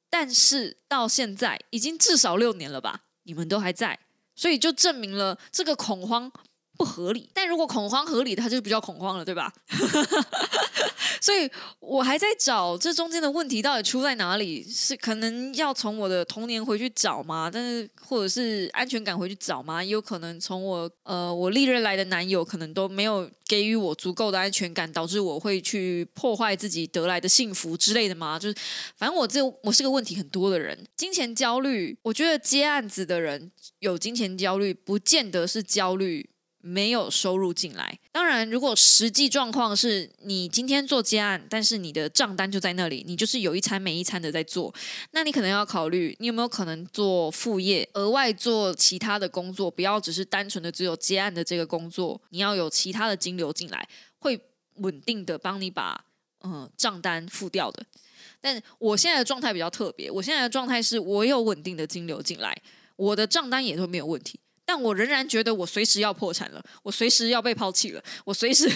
[0.10, 3.02] 但是到现在，已经至少六年了吧？
[3.24, 4.00] 你们都还在，
[4.36, 6.32] 所以就证明了这个恐慌
[6.80, 7.30] 不合理。
[7.34, 9.52] 但如果恐慌合理，它就比较恐慌了，对吧？
[11.22, 17.52] 所以我还在找这中间的问题到底出在哪里，是可能要从我的童年回去找吗？
[17.52, 19.84] 但是或者是安全感回去找吗？
[19.84, 28.40] 也有可能从我呃我历任来的男友可能都没有给予我足够的安全感，导致我会去破坏自己得来的幸福之类的吗？
[28.40, 28.56] 就是
[28.96, 36.30] 反正我这我是个问题很多的人，金钱焦虑，我觉得接案子的人有金钱焦虑，不见得是焦虑。
[36.62, 44.74] 没有收入进来，当然，如果实际状况是你今天做接案，但是你的账单就在那里，你就是有一餐没一餐的在做，
[45.12, 54.38] 那你可能要考虑，你有没有可能做副业，额外做其他的工作，不要只是单纯的只有接案的这个工作，你要有其他的金流进来，会
[54.76, 56.04] 稳定的帮你把
[56.44, 57.86] 嗯账单付掉的。
[58.42, 62.62] 但我现在的状态比较特别，我现在的状态是我有稳定的金流进来，
[62.98, 64.40] 我的账单也都没有问题。
[64.72, 68.70] 但我仍然觉得我随时要破产了，我随时要被抛弃了，我随时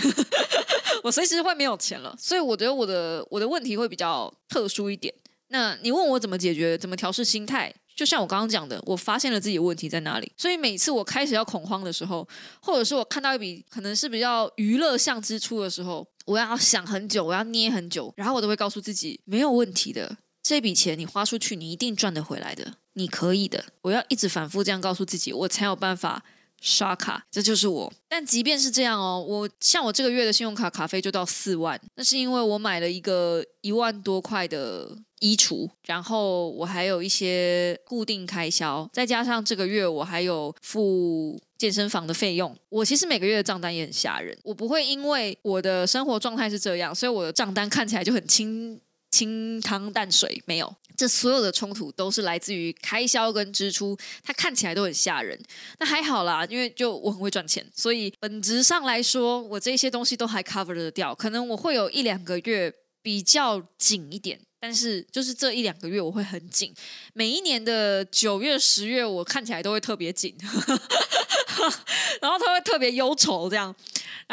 [1.03, 5.13] 我随时会没有钱了，所以我觉得我的我的问题会比较特殊一点。
[5.49, 7.71] 那你问我怎么解决，怎么调试心态？
[7.95, 10.32] 就像我刚刚讲的，我发现了自己的问题在哪里。
[10.36, 12.27] 所以每次我开始要恐慌的时候，
[12.60, 22.73] 或者是我看到一笔可能是比较娱乐项支出的时候，我要想很久，我要捏很久，然后我都会告诉自己没有问题的，这笔钱你花出去，你一定赚得回来的。
[22.93, 26.23] 你可以的，我要一直反复这样告诉自己，我才有办法
[26.62, 27.25] 刷卡。
[27.32, 27.93] 这就是我。
[28.08, 42.56] 但即便是这样哦，我像我这个月的信用卡卡费就到四万，那是因为我买了一个一万多块的衣橱，然后我还有一些固定开销，再加上这个月我还有付健身房的费用。
[42.69, 48.79] 我其实每个月的账单也很吓人，我不会因为我的生活状态是这样，所以我的账单看起来就很清
[49.13, 50.76] 清汤淡水，没有。
[50.97, 55.39] 这所有的冲突都是来自于开销跟支出，它看起来都很吓人。
[55.80, 61.13] 那还好啦，因为就我很会赚钱，所以本质上来说，我这些东西都还 cover 得掉。
[61.13, 66.73] 可能我会有一两个月比较紧一点，但是就是这一两个月我会很紧。
[67.13, 70.36] 每一年的九月、十月，我看起来都会特别紧，
[72.21, 73.76] 然后他会特别忧愁这样。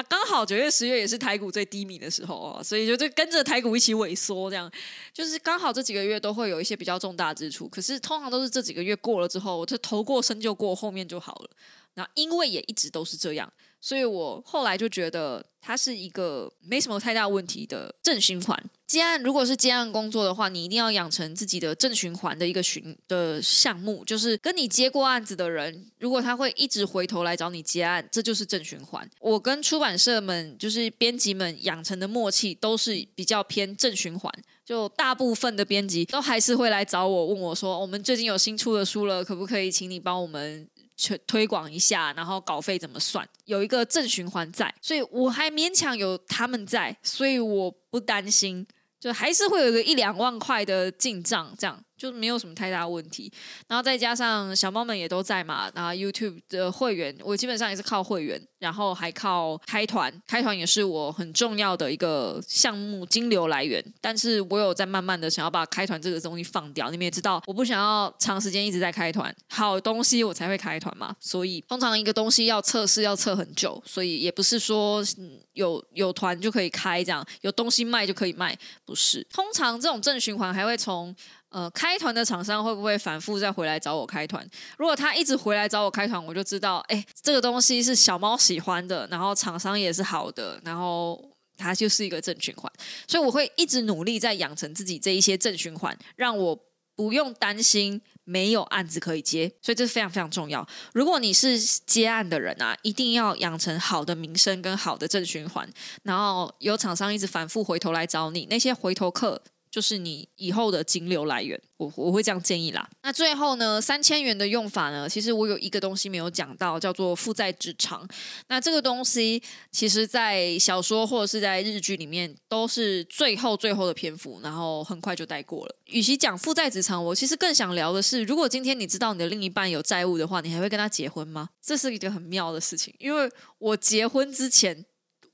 [0.01, 4.71] 那刚好九月、十月也是台股最低迷的时候哦，所以就就跟着台股一起萎缩，这样
[5.13, 7.69] 就是刚好这几个月都会有一些比较重大之处。
[7.69, 11.51] 可是通常都是这几个月过了之后，我就头过身就过，后面就好了。
[11.97, 18.63] 那因为也一直都是这样，所以我后来就觉得它是一个没什么太大问题的正循环。
[18.87, 29.09] 接案如果是接案工作的话，你一定要养成自己的正循环的一个循的项目，就是跟你接过案子的人，如果他会一直回头来找你接案，这就是正循环。
[29.21, 34.33] 我跟出版社们，就是编辑们养成的默契，都是比较偏正循环。
[34.65, 40.69] 就大部分的编辑都还是会来找我，问我说：“我们最近有新出的书了，可不可以请你帮我们
[41.01, 42.13] 去推广一下？
[42.13, 43.27] 然后稿费怎么算？
[43.47, 48.67] 有一个正循环在，所以我还勉强有他们在，所以我不担心。”
[49.01, 53.31] 就还是会有个一两万块的进账，这样就没有什么太大问题。
[53.69, 63.85] 然后再加上小猫们也都在嘛，然后 YouTube 的会员，我基本上也是靠会员，然后还靠开团，开团也是我很重要的一个项目金流来源。
[64.01, 71.15] 但是我有在慢慢的想要把开团这个东西放掉，你们也知道，我不想要长时间一直在开团，好东西我才会开团嘛。
[71.21, 75.05] 所以通常一个东西要测试要测很久，所以也不是说
[75.53, 78.57] 有有团就可以开，这样有东西卖就可以卖。
[78.87, 81.15] 不是，通常这种正循环还会从
[81.51, 84.49] 呃开团的厂商会不会反复再回来找我开团？
[84.79, 91.23] 如果他一直回来找我开团，我就知道，哎，这个东西是小猫喜欢的，然后厂商也是好的，然后
[91.57, 92.73] 它就是一个正循环。
[93.07, 96.59] 所以我会一直努力在养成自己这一些正循环，让我
[96.95, 99.51] 不用担心没有案子可以接。
[99.61, 100.67] 所以这是非常非常重要。
[100.93, 105.69] 如果你是接案的人啊，一定要养成好的名声跟好的正循环，
[106.05, 109.43] 然后有厂商一直反复回头来找你，那些回头客。
[109.71, 112.89] 就是你以后的金流来源，我我会这样建议啦。
[113.03, 118.07] 那最后呢，三千元的用法呢，其实我有一个东西没有讲到，叫做负债职场。
[118.49, 125.77] 那这个东西，其实在小说或者是在日剧里面，都是最后最后的篇幅，然后很快就带过了。
[125.87, 131.49] 与其讲负债职场，我其实更想聊的是，如果今天你知道你的另一半有债务的话，你还会跟他结婚吗？
[131.63, 134.85] 这是一个很妙的事情，因为我结婚之前。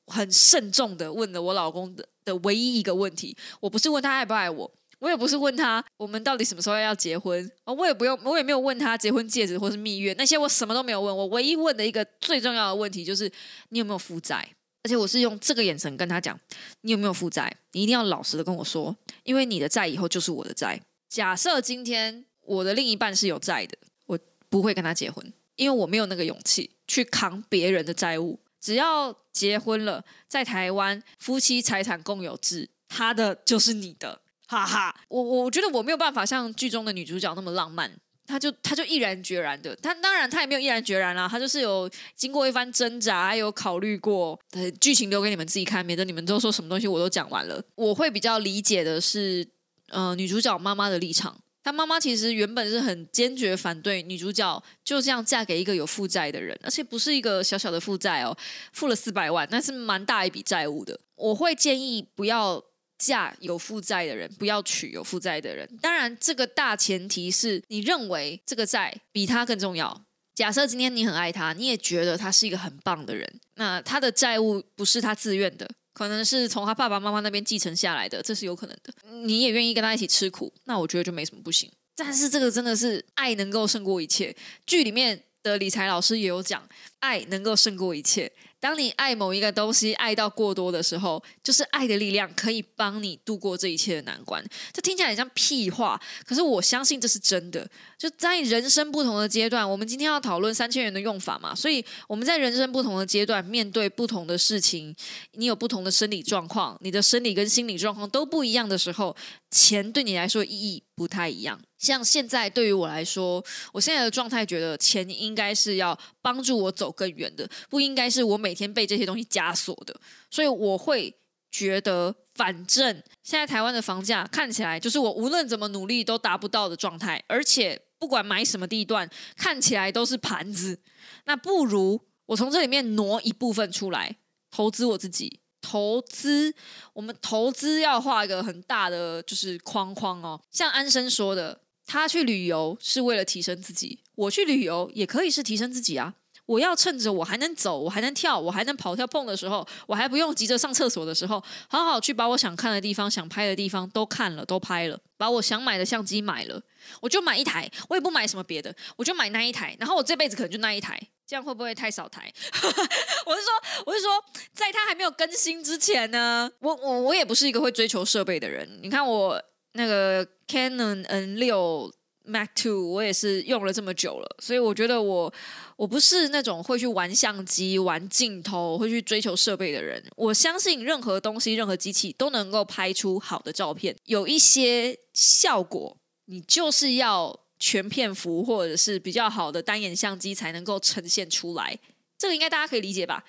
[0.06, 11.16] 很慎重的问了我老公的的唯一一个问题，我不是问他爱不爱我，我也不是问他我们到底什么时候要结婚，我也不用，我也没有问他结婚戒指或是蜜月那些，我什么都没有问。
[11.16, 13.30] 我唯一问的一个最重要的问题就是
[13.70, 14.48] 你有没有负债，
[14.82, 16.38] 而且我是用这个眼神跟他讲，
[16.82, 20.80] 你有没有负债，你一定要老实的跟我说，因为你的债以后就是我的债。
[21.08, 25.32] 假设今天我的另一半是有债的，我不会跟他结婚。
[25.56, 28.38] 因为我没有那个勇气去扛别人的债务。
[28.60, 34.98] 只要结婚了，在台湾夫妻财产共有制，他的就是你的，哈哈。
[35.08, 37.92] 我我觉得我没有办法像剧中的女主角那么浪漫，
[38.26, 44.40] 她就她就毅然决然的，她当然她也没有毅然决然啦，她就是有经过一番挣扎，有考虑过。
[44.52, 47.62] 呃，剧情留给你们自己看，免得你们都说什么东西我都讲完了。
[47.74, 49.46] 我会比较理解的是，
[49.90, 51.38] 呃，女主角妈妈的立场。
[51.66, 58.32] 她妈妈其实原本是很坚决反对女主角就这样嫁给一个有负债的人，而且不是一个小小的负债哦，
[58.72, 60.96] 付了四百万，那是蛮大一笔债务的。
[61.16, 62.62] 我会建议不要
[62.96, 65.68] 嫁有负债的人，不要娶有负债的人。
[65.82, 70.04] 当然，这个大前提是你认为这个债比他更重要。
[70.36, 75.68] 假设今天你很爱他，你也觉得他是一个很棒的人，那他的债务不是他自愿的。
[75.96, 78.92] 可能是从他爸爸妈妈那边继承下来的，这是有可能的。
[79.24, 81.72] 你也愿意跟他一起吃苦，那我觉得就没什么不行。
[81.94, 84.36] 但是这个真的是爱能够胜过一切。
[84.66, 88.30] 剧里面的理财老师也有讲，爱能够胜过一切。
[88.66, 94.44] 当你爱某一个东西爱到过多的时候，就是爱的力量可以帮你度过这一切的难关。
[94.72, 97.64] 这听起来很像屁话，可是我相信这是真的。
[97.96, 104.92] 就在人生不同的阶段，我们今天要讨论三千元的用法嘛，所以我们在人生不同的阶段，面对不同的事情，
[105.34, 109.14] 你有不同的生理状况，你的生理跟心理状况都不一样的时候，
[109.48, 111.60] 钱对你来说意义不太一样。
[111.86, 119.94] 像现在对于我来说，我现在的状态觉得钱应该是要帮助我走更远的，不应该是我每天被这些东西枷锁的。
[120.30, 121.14] 所以我会
[121.50, 130.80] 觉得，反正现在台湾的房价看起来就是我无论怎么努力都达不到的状态，而且不管买什么地段，看起来都是盘子。
[131.24, 134.16] 那不如我从这里面挪一部分出来，
[134.50, 135.40] 投资我自己。
[135.62, 136.54] 投资，
[136.92, 140.40] 我们投资要画一个很大的就是框框哦。
[140.50, 141.60] 像安生说的。
[141.86, 146.14] 他去旅游是为了提升自己，我去旅游也可以是提升自己啊！
[146.46, 156.62] 我要趁着我还能走、我还能跳、我还能跑跳碰的时候，我还不用急着上厕所的时候，好好去把我想看的地方、想拍的地方都看了、都拍了，把我想买的相机买了，
[157.00, 162.32] 我就买一台，我也不买什么别的，我就买那一台，然后我这辈子可能就那一台，这样会不会太少台？
[163.26, 164.10] 我是说，我是说，
[164.52, 169.42] 在它还没有更新之前呢，我我我也不是一个会追求设备的人，你看我。
[169.76, 171.92] 那个 Canon N 六
[172.24, 175.32] Mac Two，我也是用了这么久了，所以我觉得我
[175.76, 180.02] 我不是那种会去玩相机、玩镜头、会去追求设备的人。
[180.16, 183.94] 我相信任何东西、任何机器都能够拍出好的照片。
[184.06, 191.78] 有一些效果，你就是要全片幅或者是比较好的单眼相机才能够呈现出来。
[192.18, 193.22] 这个应该大家可以理解吧？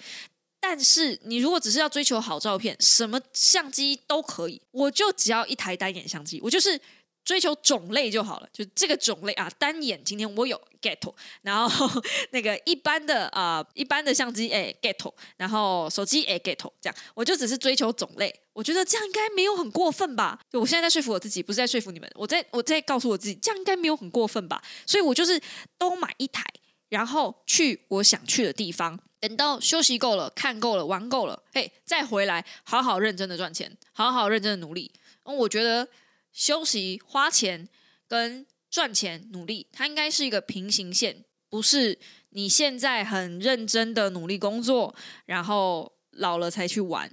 [0.59, 6.79] 但是你如果只是要追求好照片，什么相机都可以，我就只要一台单眼相机，我就是
[7.23, 20.39] 追求种类就好了，就这个种类啊，单眼今天我有 get，然后那个一般的啊一般的相机哎 get，然后手机哎 get，这样我就只是追求种类，我觉得这样应该没有很过分吧？
[20.49, 24.63] 就我现在在说服我自己，不是在说服你们，我在我在告诉我自己，这样应该没有很过分吧？
[24.85, 25.39] 所以我就是
[25.77, 26.43] 都买一台，
[26.89, 28.99] 然后去我想去的地方。
[29.19, 34.91] 等到休息够了、看够了、玩够了，嘿，再回来好好认真的赚钱，好好认真的努力。
[35.23, 35.87] 嗯我觉得
[36.31, 37.67] 休息、花钱
[38.07, 41.97] 跟赚钱、努力，它应该是一个平行线，不是
[42.29, 47.11] 你现在很认真的努力工作，然后老了才去玩。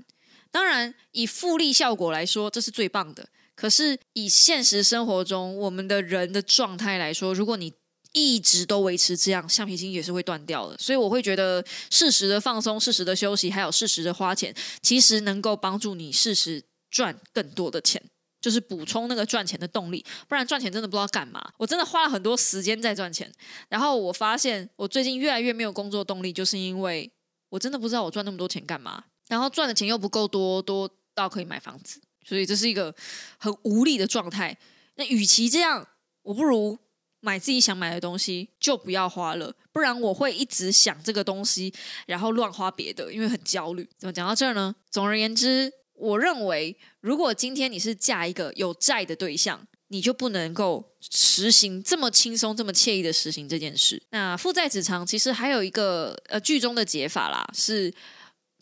[0.51, 3.29] 当然，以复利效果来说，这是最棒的。
[3.57, 7.73] 可是以现实生活中我们的人的状态来说，如果你
[8.15, 10.79] 一直都维持这样，橡皮筋也是会断掉的。
[10.79, 18.01] 所以我会觉得，适时的放松、适时的休息，还有适时的花钱，其实能够帮助你适时赚更多的钱，
[18.41, 20.07] 就是补充那个赚钱的动力。
[20.29, 21.53] 不然赚钱真的不知道干嘛。
[21.57, 23.29] 我真的花了很多时间在赚钱，
[23.69, 27.11] 然后我发现我最近越来越没有工作动力，就是因为
[27.49, 32.95] 我真的不知道我赚那么多钱干嘛，然后赚的钱又不够多，多到可以买房子，所以这是一个
[33.39, 34.57] 很无力的状态。
[34.95, 35.85] 那与其这样，
[36.23, 36.79] 我不如。
[37.25, 41.73] 买自己想买的东西就不要花了，不然我会一直想这个东西，
[42.07, 43.89] 然后乱花别的，因为很焦虑。
[43.97, 44.75] 怎么讲到这儿呢？
[44.91, 54.03] 总而言之，我认为，如果今天你是嫁一个有债的对象，你就不能够实行这么轻松、这么惬意的实行这件事。
[54.11, 57.93] 那负债子偿其实还有一个呃剧中的解法啦，是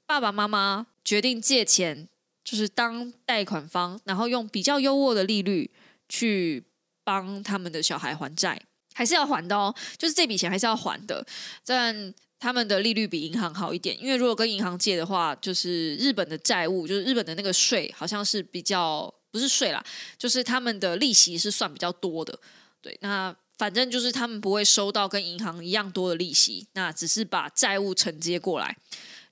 [0.06, 2.08] 爸爸妈妈决定借钱，
[2.44, 5.72] 就是当贷款方，然后用比较优渥的利率
[6.08, 6.64] 去。
[7.04, 8.60] 帮他们的小孩还债，
[8.94, 9.74] 还是要还的哦。
[9.96, 11.24] 就是这笔钱还是要还的，
[11.64, 13.96] 但他们的利率比银行好一点。
[14.02, 19.84] 因为如果跟银行借的话，就是日本的债务，就是日本的那个税，好像是比较不是税啦，
[20.18, 22.38] 就是他们的利息是算比较多的。
[22.80, 23.34] 对，那。
[23.58, 28.76] 反正就是他们不会收到跟银行一样多的利息，那只是把债务承接过来。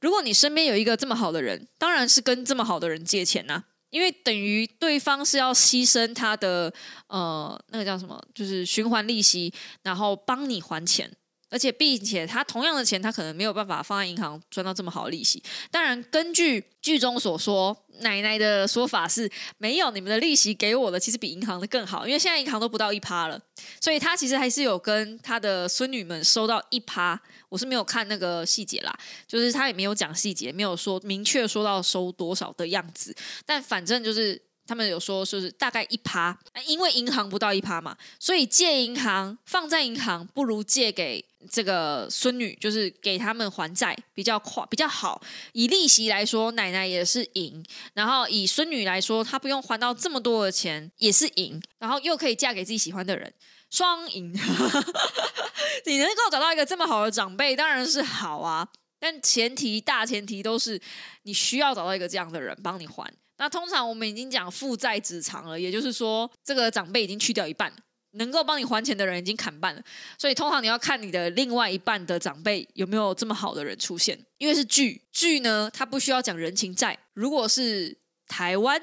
[0.00, 6.72] 如果你身边有一个这么好的人，当然是跟这么好的人借钱呐，因为等于对方是要牺牲他的
[7.08, 11.10] 呃那个叫什么，就是循环利息，然后帮你还钱。
[11.52, 15.42] 而且，并且他同样的钱，他可能没有办法放在银行赚到这么好的利息。
[15.68, 19.28] 当然，根据剧中所说，奶奶的说法是
[19.58, 23.36] 没有你们的利息给我的，其实比银行的更好，因为现在银行都不到一趴了。
[23.80, 27.20] 所以，他其实还是有跟他的孙女们收到一趴。
[27.48, 33.16] 我是没有看那个细节啦，就是他也没有讲细节，没有说明确说到收多少的样子。
[33.44, 34.40] 但反正就是。
[34.66, 45.20] 他们有说，就是大概一趴，因为银行不到一趴嘛，所以借银行放在银行不如借给这个孙女，就是给他们还债比较快比较好。
[45.54, 47.60] 以利息来说，奶奶也是赢；
[47.94, 51.60] 然后以孙女来说，她不用还到这么多的钱，也是赢。
[51.80, 53.32] 然后又可以嫁给自己喜欢的人，
[53.70, 54.32] 双赢。
[55.86, 58.68] 你能够找到一个这么好的长辈，当然是好啊。
[58.98, 60.78] 但前提大前提都是
[61.22, 63.10] 你需要找到一个这样的人帮你还。
[63.38, 67.72] 那通常我们已经讲负债子偿了，也就是说，这个长辈已经去掉一半，
[68.10, 69.82] 能够帮你还钱的人已经砍半了。
[70.18, 76.98] 所以通常你要看你的另外一半的长辈有没有这么好的人出现，因为是剧剧呢，它不需要讲人情债。
[77.14, 77.96] 如果是
[78.26, 78.78] 台湾，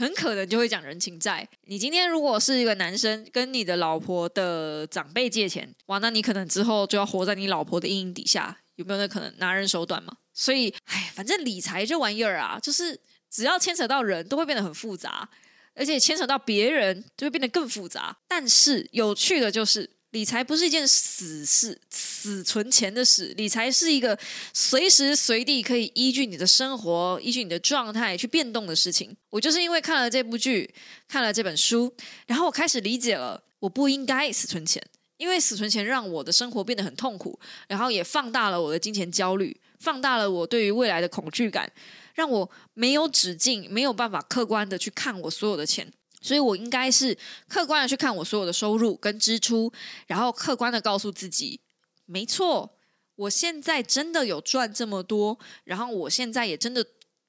[0.00, 1.46] 很可能就会讲人情债。
[1.66, 10.16] 你今天如果是一个男生跟你的老婆的长辈借钱，哇，那你可能之后就要活在你老婆的阴影底下，有没有那可能拿人手短嘛？
[10.32, 12.98] 所以，哎，反正理财这玩意儿啊，就是。
[13.32, 15.30] 只要牵扯到人，都会变得很复杂，
[15.76, 18.16] 而且牵扯到别人，就会变得更复杂。
[18.26, 24.18] 但是有趣的就是，理财不是一件死事、死存钱的事，理财是一个
[24.52, 29.16] 随时随地可以依据你的生活、依据你的状态去变动的事情。
[29.30, 30.68] 我就是因为看了这部剧，
[31.06, 31.94] 看了这本书，
[32.26, 34.82] 然后我开始理解了，我不应该死存钱，
[35.16, 37.38] 因为死存钱让我的生活变得很痛苦，
[37.68, 41.70] 然后也放大了我的金钱焦虑，放大了我对于未来的恐惧感。
[42.12, 45.90] 让我没有止境，没有办法客观的去看我所有的钱，
[46.20, 47.16] 所以我应该是
[47.48, 49.72] 客观的去看我所有的收入跟支出，
[50.06, 51.60] 然后客观的告诉自己，
[52.04, 52.76] 没错，
[53.16, 56.86] 我现在真的有赚这么多，然后我现在也真的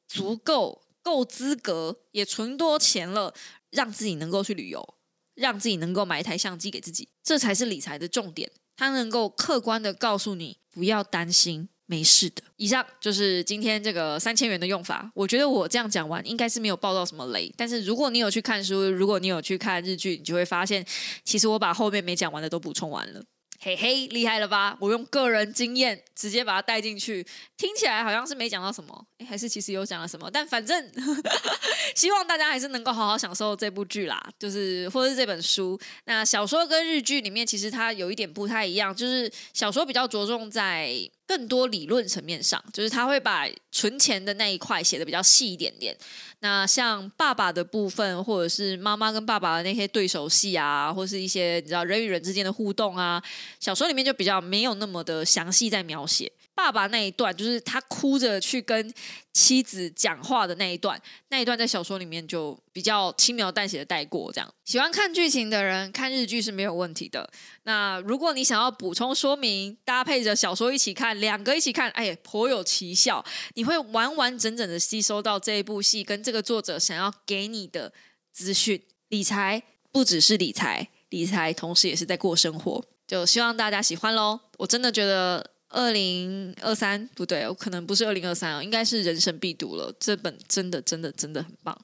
[0.08, 3.34] 足够够资格，也存多钱了，
[3.70, 4.96] 让自己能够去旅游，
[5.36, 8.52] 让自己能够买一台相机给自己，这才是理财的重点。
[8.76, 11.70] 它能够客观的告诉你，不要担心。
[11.92, 12.42] 没事的。
[12.56, 15.12] 以上就是今天这个三千元的用法。
[15.14, 17.54] 我觉得我这样讲完，应该是没有爆到什么雷。
[17.58, 20.86] 但是如果你有去看书，如果你有去看日剧，你就会发现，
[21.26, 23.22] 其实我把后面没讲完的都补充完了。
[23.64, 24.76] 嘿嘿，厉害了吧？
[24.80, 27.24] 我用个人经验直接把它带进去，
[27.58, 30.28] 听起来好像是没讲到什么，诶还是其实有讲了什么？
[30.32, 30.92] 但反正
[31.96, 35.80] 希望大家还是能够好好享受这部剧啦，就是或者是这本书。
[36.06, 40.90] 那小说跟日剧里面其实它有一点不太一样，就是小说比较着重在
[41.32, 45.96] 更多理论层面上，就是他会把存钱的那一块写的比较细一点点。
[46.40, 53.24] 那像爸爸的部分，或者是妈妈跟爸爸的那些对手戏啊，或是一些你知道人与人之间的互动啊，
[53.62, 56.30] 小说里面就比较没有那么的详细在描写。
[56.54, 58.94] 爸爸那一段，就是他哭着去跟
[59.34, 64.32] 妻子讲话的那一段，那一段在小说里面就比较轻描淡写的带过。
[64.32, 67.28] 这样喜欢看剧情的人看日剧是没有问题的。
[67.64, 73.26] 那如果你想要补充说明，搭配着小说一起看，两个一起看，哎，颇有奇效。
[73.56, 77.92] 你会完完整整的吸收到这一部戏跟这个作者想要给你的
[78.32, 78.82] 资讯。
[79.08, 82.84] 理财不只是理财，理财同时也是在过生活。
[83.08, 84.40] 就希望大家喜欢喽。
[84.58, 85.50] 我真的觉得。
[85.72, 89.94] 二零二三不对，我可能不是二零二三哦，应该是人生必读了。
[90.00, 91.78] 这本真的真的真的很棒。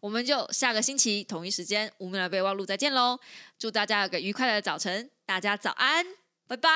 [0.00, 3.18] 我们就下个星期同一时间无名的备忘录再见喽！
[3.58, 6.04] 祝大家有个愉快的早晨，大家早安，
[6.46, 6.70] 拜拜。